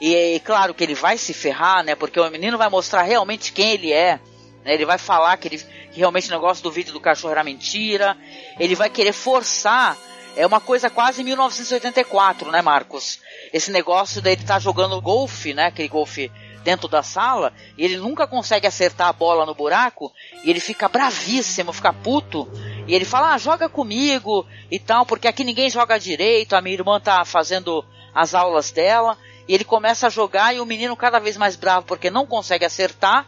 [0.00, 1.94] E é claro que ele vai se ferrar, né?
[1.94, 4.18] Porque o menino vai mostrar realmente quem ele é.
[4.64, 5.62] Né, ele vai falar que, ele,
[6.00, 8.16] realmente o negócio do vídeo do cachorro era mentira.
[8.58, 9.96] Ele vai querer forçar.
[10.36, 13.20] É uma coisa quase 1984, né, Marcos?
[13.52, 15.66] Esse negócio dele tá jogando golfe, né?
[15.66, 16.30] Aquele golfe
[16.64, 20.10] dentro da sala e ele nunca consegue acertar a bola no buraco
[20.42, 22.48] e ele fica bravíssimo, fica puto.
[22.88, 26.74] E ele fala, ah, joga comigo e tal, porque aqui ninguém joga direito, a minha
[26.74, 29.16] irmã tá fazendo as aulas dela.
[29.46, 32.64] E ele começa a jogar e o menino cada vez mais bravo porque não consegue
[32.64, 33.26] acertar.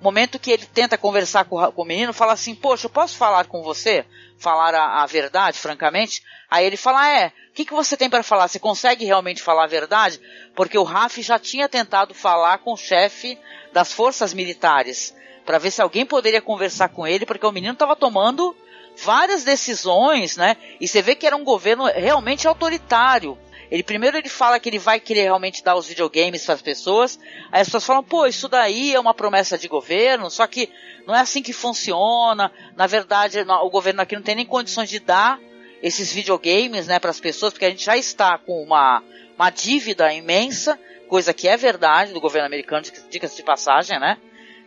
[0.00, 3.62] Momento que ele tenta conversar com, o menino, fala assim, poxa, eu posso falar com
[3.62, 4.04] você?
[4.38, 6.22] Falar a, a verdade, francamente?
[6.50, 8.46] Aí ele fala, é, o que, que você tem para falar?
[8.46, 10.20] Você consegue realmente falar a verdade?
[10.54, 13.38] Porque o Raf já tinha tentado falar com o chefe
[13.72, 17.96] das forças militares para ver se alguém poderia conversar com ele, porque o menino estava
[17.96, 18.54] tomando
[19.02, 20.56] várias decisões, né?
[20.80, 23.38] E você vê que era um governo realmente autoritário.
[23.70, 27.18] Ele primeiro ele fala que ele vai querer realmente dar os videogames para as pessoas.
[27.52, 30.70] Aí as pessoas falam, pô, isso daí é uma promessa de governo, só que
[31.06, 32.50] não é assim que funciona.
[32.76, 35.38] Na verdade, o governo aqui não tem nem condições de dar
[35.82, 39.02] esses videogames, né, para as pessoas, porque a gente já está com uma,
[39.36, 40.78] uma dívida imensa,
[41.08, 44.18] coisa que é verdade do governo americano, diga-se de passagem, né?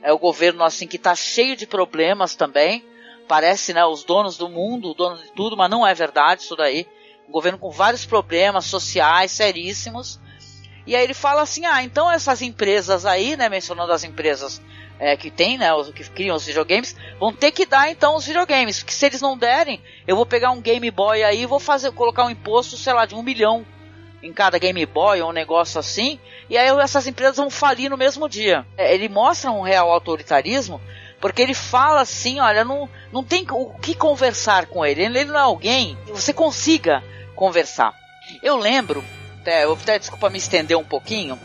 [0.01, 2.83] É o governo assim que está cheio de problemas também.
[3.27, 6.87] Parece, né, os donos do mundo, donos de tudo, mas não é verdade isso daí.
[7.31, 10.19] Um governo com vários problemas sociais seríssimos.
[10.85, 14.61] E aí ele fala assim: ah, então essas empresas aí, né, mencionando as empresas
[14.99, 18.27] é, que tem, né, os, que criam os videogames, vão ter que dar então os
[18.27, 18.79] videogames.
[18.79, 21.89] Porque se eles não derem, eu vou pegar um Game Boy aí e vou fazer,
[21.93, 23.65] colocar um imposto, sei lá, de um milhão
[24.21, 27.97] em cada Game Boy ou um negócio assim, e aí essas empresas vão falir no
[27.97, 28.67] mesmo dia.
[28.77, 30.81] É, ele mostra um real autoritarismo,
[31.21, 35.05] porque ele fala assim, olha, não, não tem o que conversar com ele.
[35.05, 37.01] Ele não é alguém que você consiga
[37.35, 37.93] conversar.
[38.41, 39.03] Eu lembro,
[39.41, 41.39] até, eu até desculpa me estender um pouquinho,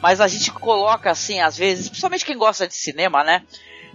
[0.00, 3.42] mas a gente coloca assim, às vezes, principalmente quem gosta de cinema, né?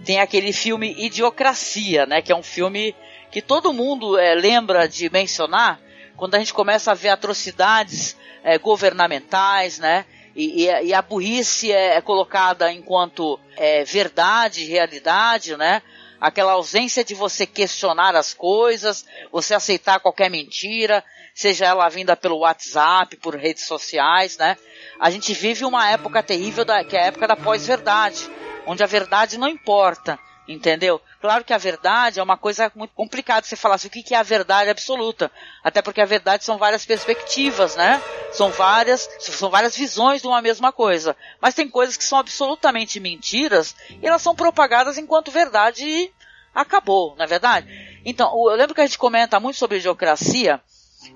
[0.04, 2.20] Tem aquele filme Idiocracia, né?
[2.22, 2.94] Que é um filme
[3.30, 5.80] que todo mundo é, lembra de mencionar
[6.16, 10.04] quando a gente começa a ver atrocidades é, governamentais, né?
[10.34, 15.82] E, e, e, a burrice é, é colocada enquanto é, verdade, realidade, né?
[16.20, 21.02] Aquela ausência de você questionar as coisas, você aceitar qualquer mentira,
[21.36, 24.56] seja ela vinda pelo WhatsApp, por redes sociais, né?
[24.98, 28.30] A gente vive uma época terrível da, que é a época da pós-verdade,
[28.66, 30.18] onde a verdade não importa,
[30.48, 30.98] entendeu?
[31.20, 34.16] Claro que a verdade é uma coisa muito complicada você falar assim, o que é
[34.16, 35.30] a verdade absoluta,
[35.62, 38.02] até porque a verdade são várias perspectivas, né?
[38.32, 42.98] São várias, são várias visões de uma mesma coisa, mas tem coisas que são absolutamente
[42.98, 46.10] mentiras e elas são propagadas enquanto verdade
[46.54, 48.00] acabou, na é verdade.
[48.06, 50.62] Então, eu lembro que a gente comenta muito sobre idiocracia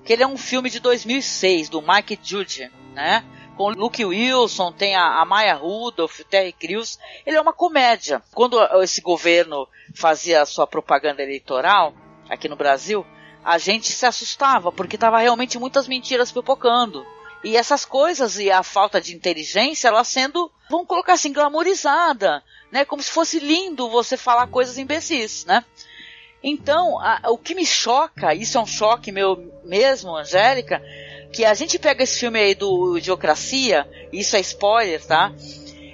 [0.03, 3.23] que ele é um filme de 2006 do Mike Judge, né?
[3.57, 6.97] Com Luke Wilson, tem a, a Maya Rudolph, Terry Crews.
[7.25, 8.21] Ele é uma comédia.
[8.33, 11.93] Quando esse governo fazia a sua propaganda eleitoral
[12.29, 13.05] aqui no Brasil,
[13.43, 17.05] a gente se assustava porque tava realmente muitas mentiras pipocando.
[17.43, 22.85] E essas coisas e a falta de inteligência, ela sendo, vamos colocar assim, glamorizada, né?
[22.85, 25.65] Como se fosse lindo você falar coisas imbecis, né?
[26.43, 30.81] Então, a, o que me choca, isso é um choque meu mesmo, Angélica,
[31.31, 35.31] que a gente pega esse filme aí do Idiocracia, isso é spoiler, tá?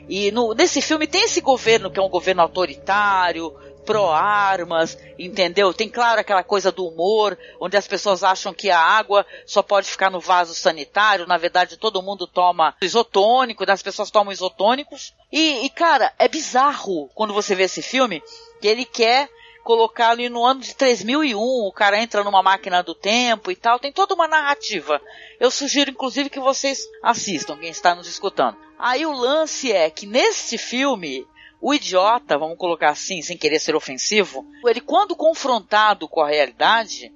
[0.10, 3.54] E no, nesse filme tem esse governo que é um governo autoritário,
[3.88, 5.74] pró-armas, entendeu?
[5.74, 9.88] Tem claro aquela coisa do humor, onde as pessoas acham que a água só pode
[9.88, 15.14] ficar no vaso sanitário, na verdade todo mundo toma isotônico, as pessoas tomam isotônicos.
[15.32, 18.22] E, e cara, é bizarro quando você vê esse filme,
[18.62, 19.30] que ele quer
[19.68, 23.78] colocar ali no ano de 3001, o cara entra numa máquina do tempo e tal,
[23.78, 25.02] tem toda uma narrativa.
[25.42, 28.56] Eu sugiro inclusive que vocês assistam, quem está nos escutando.
[28.80, 31.28] Aí o lance é que nesse filme,
[31.60, 37.12] o idiota, vamos colocar assim, sem querer ser ofensivo, ele quando confrontado com a realidade,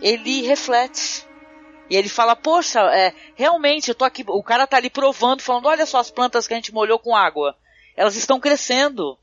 [0.00, 1.26] ele reflete.
[1.90, 5.66] E ele fala, poxa, é, realmente eu tô aqui, o cara tá ali provando, falando,
[5.66, 7.54] olha só as plantas que a gente molhou com água.
[7.94, 9.18] Elas estão crescendo.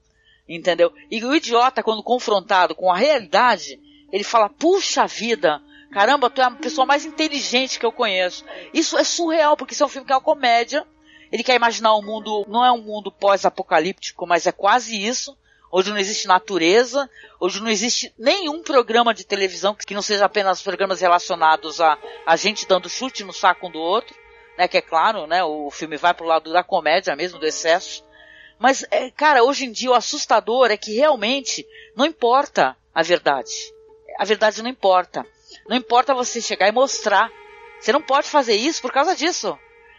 [0.48, 0.94] Entendeu?
[1.12, 3.80] E o idiota, quando confrontado com a realidade,
[4.12, 8.46] ele fala: puxa vida, caramba, tu é a pessoa mais inteligente que eu conheço.
[8.74, 10.86] Isso é surreal, porque isso é um filme que é uma comédia.
[11.32, 15.38] Ele quer imaginar um mundo, não é um mundo pós-apocalíptico, mas é quase isso.
[15.70, 17.10] Onde não existe natureza,
[17.42, 22.38] onde não existe nenhum programa de televisão que não seja apenas programas relacionados a, a
[22.38, 24.16] gente dando chute no saco um do outro,
[24.58, 24.66] né?
[24.70, 25.44] Que é claro, né?
[25.44, 28.07] O filme vai pro lado da comédia mesmo, do excesso.
[28.60, 31.66] Mas, é, cara, hoje em dia o assustador é que realmente
[31.96, 33.52] não importa a verdade.
[34.18, 35.26] A verdade não importa.
[35.68, 37.32] Não importa você chegar e mostrar.
[37.80, 39.58] Você não pode fazer isso por causa disso.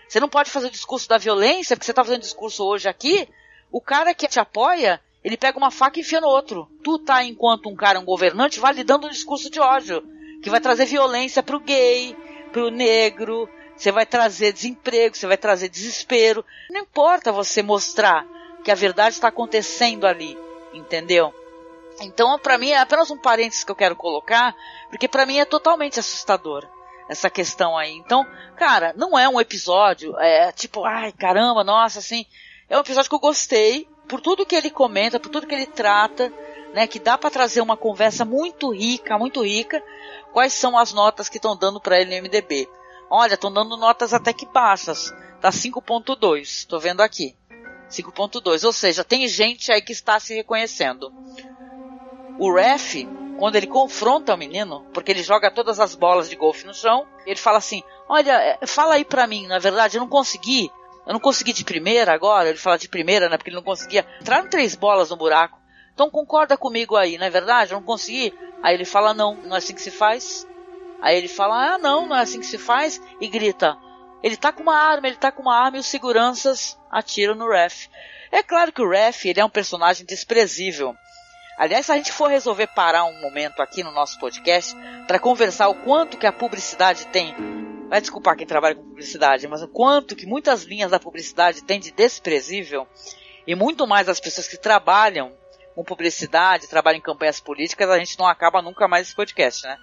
[0.09, 3.29] Você não pode fazer o discurso da violência, porque você está fazendo discurso hoje aqui.
[3.71, 6.69] O cara que te apoia, ele pega uma faca e enfia no outro.
[6.83, 10.03] Tu tá, enquanto um cara, um governante, validando um discurso de ódio.
[10.43, 12.17] Que vai trazer violência pro gay,
[12.51, 13.49] pro negro.
[13.77, 16.45] Você vai trazer desemprego, você vai trazer desespero.
[16.71, 18.27] Não importa você mostrar
[18.65, 20.39] que a verdade está acontecendo ali,
[20.73, 21.35] entendeu?
[22.01, 24.55] Então, para mim, é apenas um parênteses que eu quero colocar,
[24.91, 26.67] porque para mim é totalmente assustador
[27.09, 27.93] essa questão aí.
[27.93, 32.27] Então, cara, não é um episódio, é tipo, ai, caramba, nossa, assim,
[32.69, 35.67] é um episódio que eu gostei, por tudo que ele comenta, por tudo que ele
[35.67, 36.33] trata,
[36.73, 39.83] né, que dá para trazer uma conversa muito rica, muito rica.
[40.33, 42.69] Quais são as notas que estão dando para ele no MDB?
[43.11, 47.35] Olha, estão dando notas até que baixas, tá 5.2, tô vendo aqui.
[47.91, 51.13] 5.2, ou seja, tem gente aí que está se reconhecendo.
[52.39, 53.07] O ref
[53.39, 57.07] quando ele confronta o menino, porque ele joga todas as bolas de golfe no chão,
[57.25, 60.69] ele fala assim: Olha, é, fala aí pra mim, na verdade, eu não consegui.
[61.07, 63.37] Eu não consegui de primeira agora, ele fala de primeira, né?
[63.37, 64.05] Porque ele não conseguia.
[64.21, 65.57] Entraram três bolas no buraco.
[65.95, 67.73] Então concorda comigo aí, não é verdade?
[67.73, 68.35] Eu não consegui.
[68.61, 70.45] Aí ele fala: Não, não é assim que se faz.
[71.01, 73.01] Aí ele fala: Ah, não, não é assim que se faz.
[73.21, 73.77] E grita:
[74.23, 77.49] Ele tá com uma arma, ele tá com uma arma e os seguranças atiram no
[77.49, 77.89] ref.
[78.31, 80.95] É claro que o ref ele é um personagem desprezível.
[81.59, 84.77] Aliás, se a gente for resolver parar um momento aqui no nosso podcast
[85.07, 87.35] para conversar o quanto que a publicidade tem,
[87.89, 91.81] vai desculpar quem trabalha com publicidade, mas o quanto que muitas linhas da publicidade tem
[91.81, 92.87] de desprezível
[93.47, 95.33] e muito mais as pessoas que trabalham
[95.75, 99.79] com publicidade, trabalham em campanhas políticas, a gente não acaba nunca mais esse podcast, né?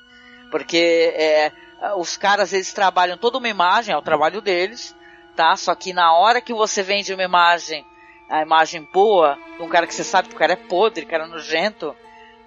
[0.52, 1.52] Porque é,
[1.98, 4.96] os caras eles trabalham toda uma imagem, é o trabalho deles,
[5.36, 5.56] tá?
[5.56, 7.86] Só que na hora que você vende uma imagem
[8.30, 11.26] a imagem boa de um cara que você sabe que o cara é podre, cara
[11.26, 11.96] é nojento.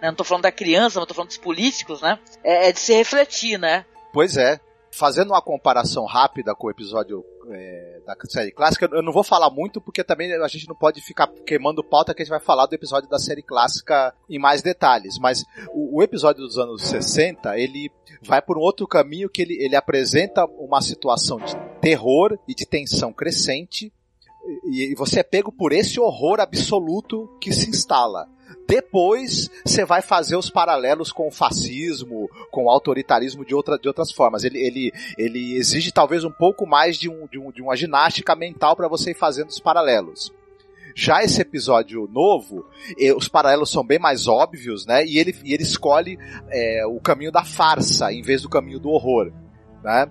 [0.01, 0.09] Né?
[0.09, 2.19] Não tô falando da criança, mas tô falando dos políticos, né?
[2.43, 3.85] É, é, de se refletir, né?
[4.13, 4.61] Pois é.
[4.91, 9.51] Fazendo uma comparação rápida com o episódio é, da série clássica, eu não vou falar
[9.51, 12.67] muito porque também a gente não pode ficar queimando pauta que a gente vai falar
[12.67, 15.19] do episódio da série clássica em mais detalhes.
[15.19, 17.91] Mas o, o episódio dos anos 60, ele
[18.23, 22.67] vai por um outro caminho que ele, ele apresenta uma situação de terror e de
[22.67, 23.93] tensão crescente
[24.65, 28.27] e você é pego por esse horror absoluto que se instala.
[28.69, 33.89] Depois você vai fazer os paralelos com o fascismo, com o autoritarismo de, outra, de
[33.89, 34.45] outras formas.
[34.45, 38.37] Ele, ele, ele exige talvez um pouco mais de, um, de, um, de uma ginástica
[38.37, 40.31] mental para você ir fazendo os paralelos.
[40.95, 42.67] Já esse episódio novo,
[43.17, 45.03] os paralelos são bem mais óbvios, né?
[45.07, 46.19] E ele, e ele escolhe
[46.51, 49.33] é, o caminho da farsa em vez do caminho do horror,
[49.83, 50.11] né?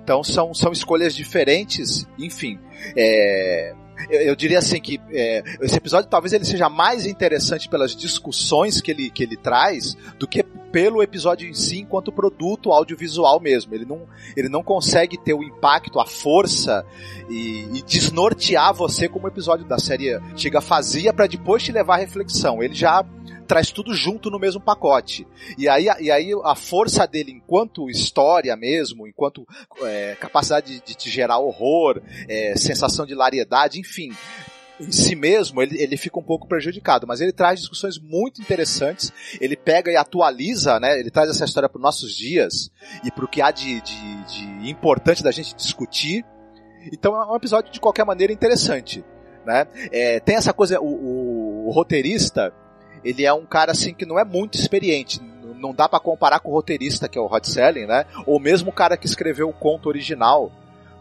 [0.00, 2.56] Então são, são escolhas diferentes, enfim.
[2.96, 3.74] É,
[4.10, 8.80] eu, eu, diria assim que é, esse episódio talvez ele seja mais interessante pelas discussões
[8.80, 13.74] que ele, que ele traz do que pelo episódio em si enquanto produto audiovisual mesmo.
[13.74, 14.02] Ele não,
[14.36, 16.84] ele não consegue ter o impacto, a força
[17.30, 21.94] e, e desnortear você como o episódio da série antiga fazia para depois te levar
[21.94, 22.62] à reflexão.
[22.62, 23.02] Ele já
[23.46, 25.26] traz tudo junto no mesmo pacote.
[25.56, 29.46] E aí, e aí a força dele enquanto história mesmo, enquanto
[29.82, 34.12] é, capacidade de, te gerar horror, é, sensação de lariedade, enfim,
[34.78, 39.12] em si mesmo, ele, ele fica um pouco prejudicado, mas ele traz discussões muito interessantes,
[39.40, 42.70] ele pega e atualiza, né, ele traz essa história para os nossos dias
[43.02, 46.24] e para o que há de, de, de, importante da gente discutir.
[46.92, 49.04] Então é um episódio de qualquer maneira interessante.
[49.44, 49.66] Né?
[49.92, 52.52] É, tem essa coisa, o, o, o roteirista,
[53.04, 55.20] ele é um cara assim que não é muito experiente.
[55.58, 58.04] Não dá para comparar com o roteirista que é o Rod Selling, né?
[58.26, 60.52] Ou mesmo o cara que escreveu o conto original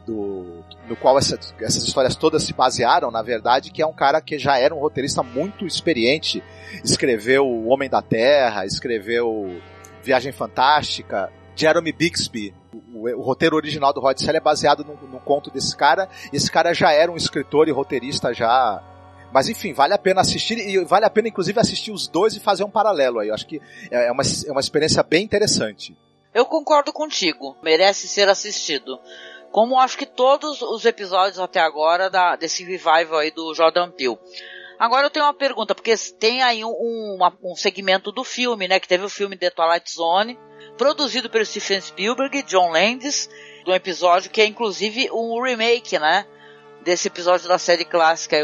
[0.06, 4.22] do no qual essa, essas histórias todas se basearam, na verdade, que é um cara
[4.22, 6.44] que já era um roteirista muito experiente,
[6.84, 9.60] escreveu O Homem da Terra, escreveu
[10.04, 12.54] Viagem Fantástica, Jeremy Bixby,
[12.94, 16.52] o, o, roteiro original do Rod Selling é baseado no, no conto desse cara, esse
[16.52, 18.84] cara já era um escritor e roteirista já
[19.36, 22.40] mas enfim, vale a pena assistir e vale a pena inclusive assistir os dois e
[22.40, 23.28] fazer um paralelo aí.
[23.28, 25.94] Eu acho que é uma, é uma experiência bem interessante.
[26.34, 28.98] Eu concordo contigo, merece ser assistido.
[29.52, 34.18] Como acho que todos os episódios até agora da, desse revival aí do Jordan Peele.
[34.80, 38.80] Agora eu tenho uma pergunta, porque tem aí um, uma, um segmento do filme, né?
[38.80, 40.40] Que teve o filme The Twilight Zone,
[40.78, 43.30] produzido pelo Stephen Spielberg e John Landis,
[43.66, 46.26] de um episódio que é inclusive um remake, né?
[46.86, 48.38] Desse episódio da série clássica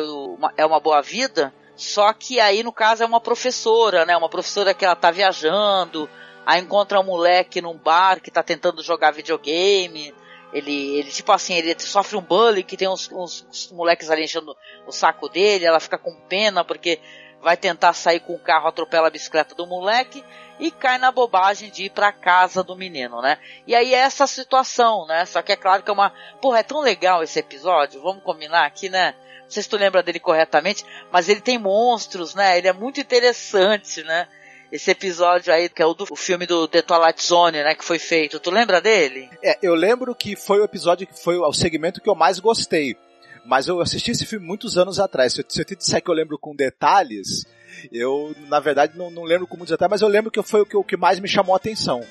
[0.58, 4.18] É Uma Boa Vida, só que aí no caso é uma professora, né?
[4.18, 6.10] Uma professora que ela tá viajando,
[6.44, 10.12] aí encontra um moleque num bar que tá tentando jogar videogame.
[10.52, 14.24] Ele, ele tipo assim, ele sofre um bullying que tem uns, uns, uns moleques ali
[14.24, 17.00] enchendo o saco dele, ela fica com pena porque
[17.42, 20.24] vai tentar sair com o carro, atropela a bicicleta do moleque
[20.60, 23.38] e cai na bobagem de ir pra casa do menino, né?
[23.66, 25.26] E aí é essa situação, né?
[25.26, 26.14] Só que é claro que é uma.
[26.40, 29.16] Porra, é tão legal esse episódio, vamos combinar aqui, né?
[29.44, 32.58] Não sei se tu lembra dele corretamente, mas ele tem monstros, né?
[32.58, 34.28] Ele é muito interessante, né?
[34.72, 37.76] Esse episódio aí, que é o do o filme do The Twilight Zone, né?
[37.76, 38.40] Que foi feito.
[38.40, 39.30] Tu lembra dele?
[39.44, 42.96] É, eu lembro que foi o episódio que foi o segmento que eu mais gostei.
[43.46, 45.34] Mas eu assisti esse filme muitos anos atrás.
[45.34, 47.46] Se eu, se eu te disser que eu lembro com detalhes,
[47.92, 50.66] eu, na verdade, não, não lembro com muitos detalhes, mas eu lembro que foi o
[50.66, 52.06] que, o que mais me chamou a atenção.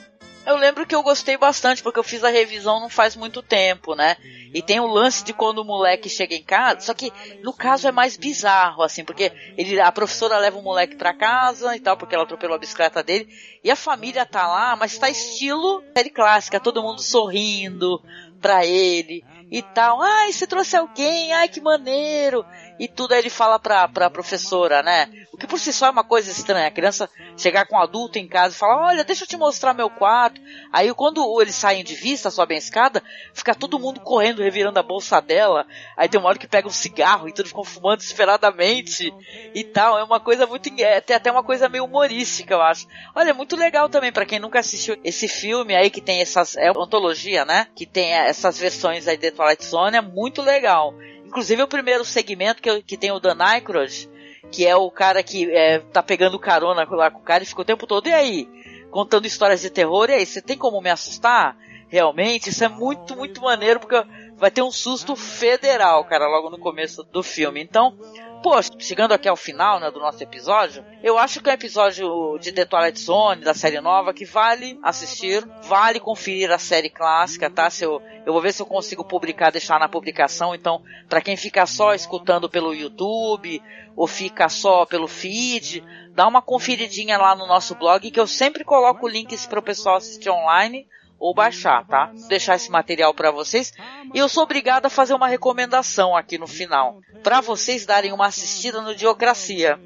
[0.47, 3.95] Eu lembro que eu gostei bastante, porque eu fiz a revisão não faz muito tempo,
[3.95, 4.16] né?
[4.55, 7.12] E tem o lance de quando o moleque chega em casa, só que
[7.43, 11.76] no caso é mais bizarro, assim, porque ele, a professora leva o moleque pra casa
[11.76, 13.28] e tal, porque ela atropelou a bicicleta dele,
[13.62, 18.03] e a família tá lá, mas tá estilo série clássica, todo mundo sorrindo
[18.41, 20.01] pra ele e tal.
[20.03, 22.46] Ai, você trouxe alguém, ai que maneiro.
[22.81, 25.07] E tudo aí ele fala pra, pra professora, né?
[25.31, 26.66] O que por si só é uma coisa estranha.
[26.66, 29.74] A criança chegar com um adulto em casa e falar, olha, deixa eu te mostrar
[29.74, 30.41] meu quarto.
[30.72, 33.03] Aí quando eles saem de vista, sobem a escada,
[33.35, 35.66] fica todo mundo correndo, revirando a bolsa dela.
[35.95, 39.12] Aí tem uma hora que pega um cigarro e todos ficam fumando desesperadamente
[39.55, 39.99] e tal.
[39.99, 40.70] É uma coisa muito.
[40.81, 42.87] É, tem até uma coisa meio humorística, eu acho.
[43.14, 46.57] Olha, é muito legal também para quem nunca assistiu esse filme aí que tem essas.
[46.57, 47.66] É antologia, né?
[47.76, 50.95] Que tem essas versões aí de Twilight Zone, é muito legal.
[51.31, 54.11] Inclusive o primeiro segmento que, que tem o Dan Aykroyd,
[54.51, 57.61] que é o cara que é, tá pegando carona lá com o cara e fica
[57.61, 58.49] o tempo todo, e aí?
[58.91, 61.57] Contando histórias de terror, e aí, você tem como me assustar?
[61.87, 64.05] Realmente, isso é muito, muito maneiro, porque
[64.37, 67.62] vai ter um susto federal, cara, logo no começo do filme.
[67.62, 67.97] Então,
[68.43, 72.38] pô, chegando aqui ao final né, do nosso episódio, eu acho que é um episódio
[72.38, 77.51] de The Twilight Zone, da série nova, que vale assistir, vale conferir a série clássica,
[77.51, 77.68] tá?
[77.68, 80.55] Se eu, eu vou ver se eu consigo publicar, deixar na publicação.
[80.55, 83.62] Então, para quem fica só escutando pelo YouTube
[83.95, 88.64] ou fica só pelo feed, dá uma conferidinha lá no nosso blog que eu sempre
[88.64, 90.86] coloco links para o pessoal assistir online
[91.21, 92.07] ou baixar, tá?
[92.16, 93.73] Vou deixar esse material para vocês.
[94.14, 98.27] E eu sou obrigado a fazer uma recomendação aqui no final, para vocês darem uma
[98.27, 99.79] assistida no Diocracia.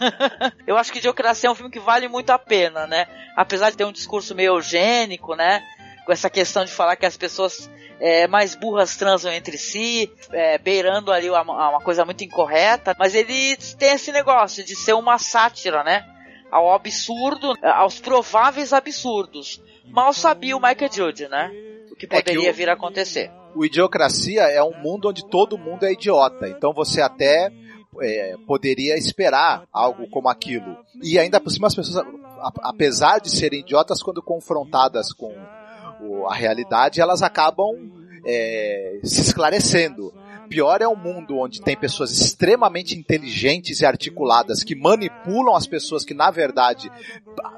[0.64, 3.06] eu acho que Diocracia é um filme que vale muito a pena, né?
[3.36, 5.60] Apesar de ter um discurso meio eugênico, né?
[6.06, 7.68] Com essa questão de falar que as pessoas
[7.98, 13.14] é, mais burras transam entre si, é, beirando ali uma, uma coisa muito incorreta, mas
[13.14, 16.06] ele tem esse negócio de ser uma sátira, né?
[16.48, 19.60] Ao absurdo, aos prováveis absurdos.
[19.88, 21.50] Mal sabia o Michael Judd, né?
[21.90, 23.30] O que poderia É que o- vir a acontecer.
[23.54, 26.46] O Idiocracia é um mundo onde todo mundo é idiota.
[26.48, 27.50] Então você até
[28.02, 30.76] é, poderia esperar algo como aquilo.
[31.02, 32.04] E ainda por cima as pessoas,
[32.62, 35.32] apesar de serem idiotas, quando confrontadas com
[36.28, 37.74] a realidade, elas acabam
[38.26, 40.12] é, se esclarecendo.
[40.50, 46.04] Pior é um mundo onde tem pessoas extremamente inteligentes e articuladas que manipulam as pessoas
[46.04, 46.88] que, na verdade,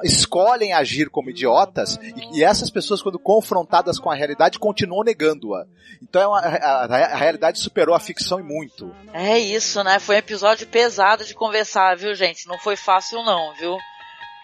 [0.03, 5.65] escolhem agir como idiotas e, e essas pessoas, quando confrontadas com a realidade, continuam negando-a.
[6.03, 8.95] Então é uma- a, a- realidade superou a ficção e muito.
[9.13, 9.99] É isso, né?
[9.99, 12.47] Foi um episódio pesado de conversar, viu, gente?
[12.47, 13.77] Não foi fácil não, viu?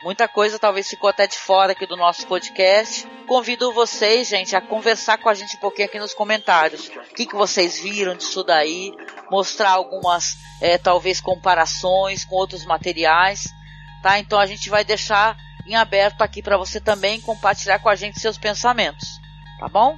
[0.03, 3.07] Muita coisa talvez ficou até de fora aqui do nosso podcast.
[3.27, 6.89] Convido vocês, gente, a conversar com a gente um pouquinho aqui nos comentários.
[6.89, 8.93] O que, que vocês viram disso daí?
[9.31, 13.45] Mostrar algumas, é, talvez, comparações com outros materiais,
[14.05, 14.19] tá?
[14.19, 15.35] Então a gente vai deixar
[15.67, 19.09] em aberto aqui para você também compartilhar com a gente seus pensamentos,
[19.59, 19.97] tá bom?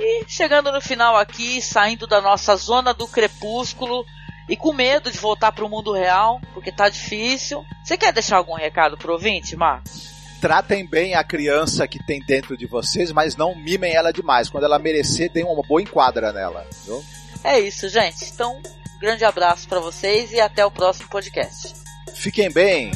[0.00, 4.04] E chegando no final aqui, saindo da nossa zona do crepúsculo
[4.48, 7.64] e com medo de voltar para o mundo real, porque tá difícil.
[7.84, 10.10] Você quer deixar algum recado pro ouvinte, Marcos?
[10.40, 14.48] Tratem bem a criança que tem dentro de vocês, mas não mimem ela demais.
[14.48, 16.66] Quando ela merecer, deem uma boa enquadra nela.
[16.84, 17.04] Viu?
[17.44, 18.24] É isso, gente.
[18.24, 21.79] Então, um grande abraço para vocês e até o próximo podcast.
[22.20, 22.90] Fiquem bem.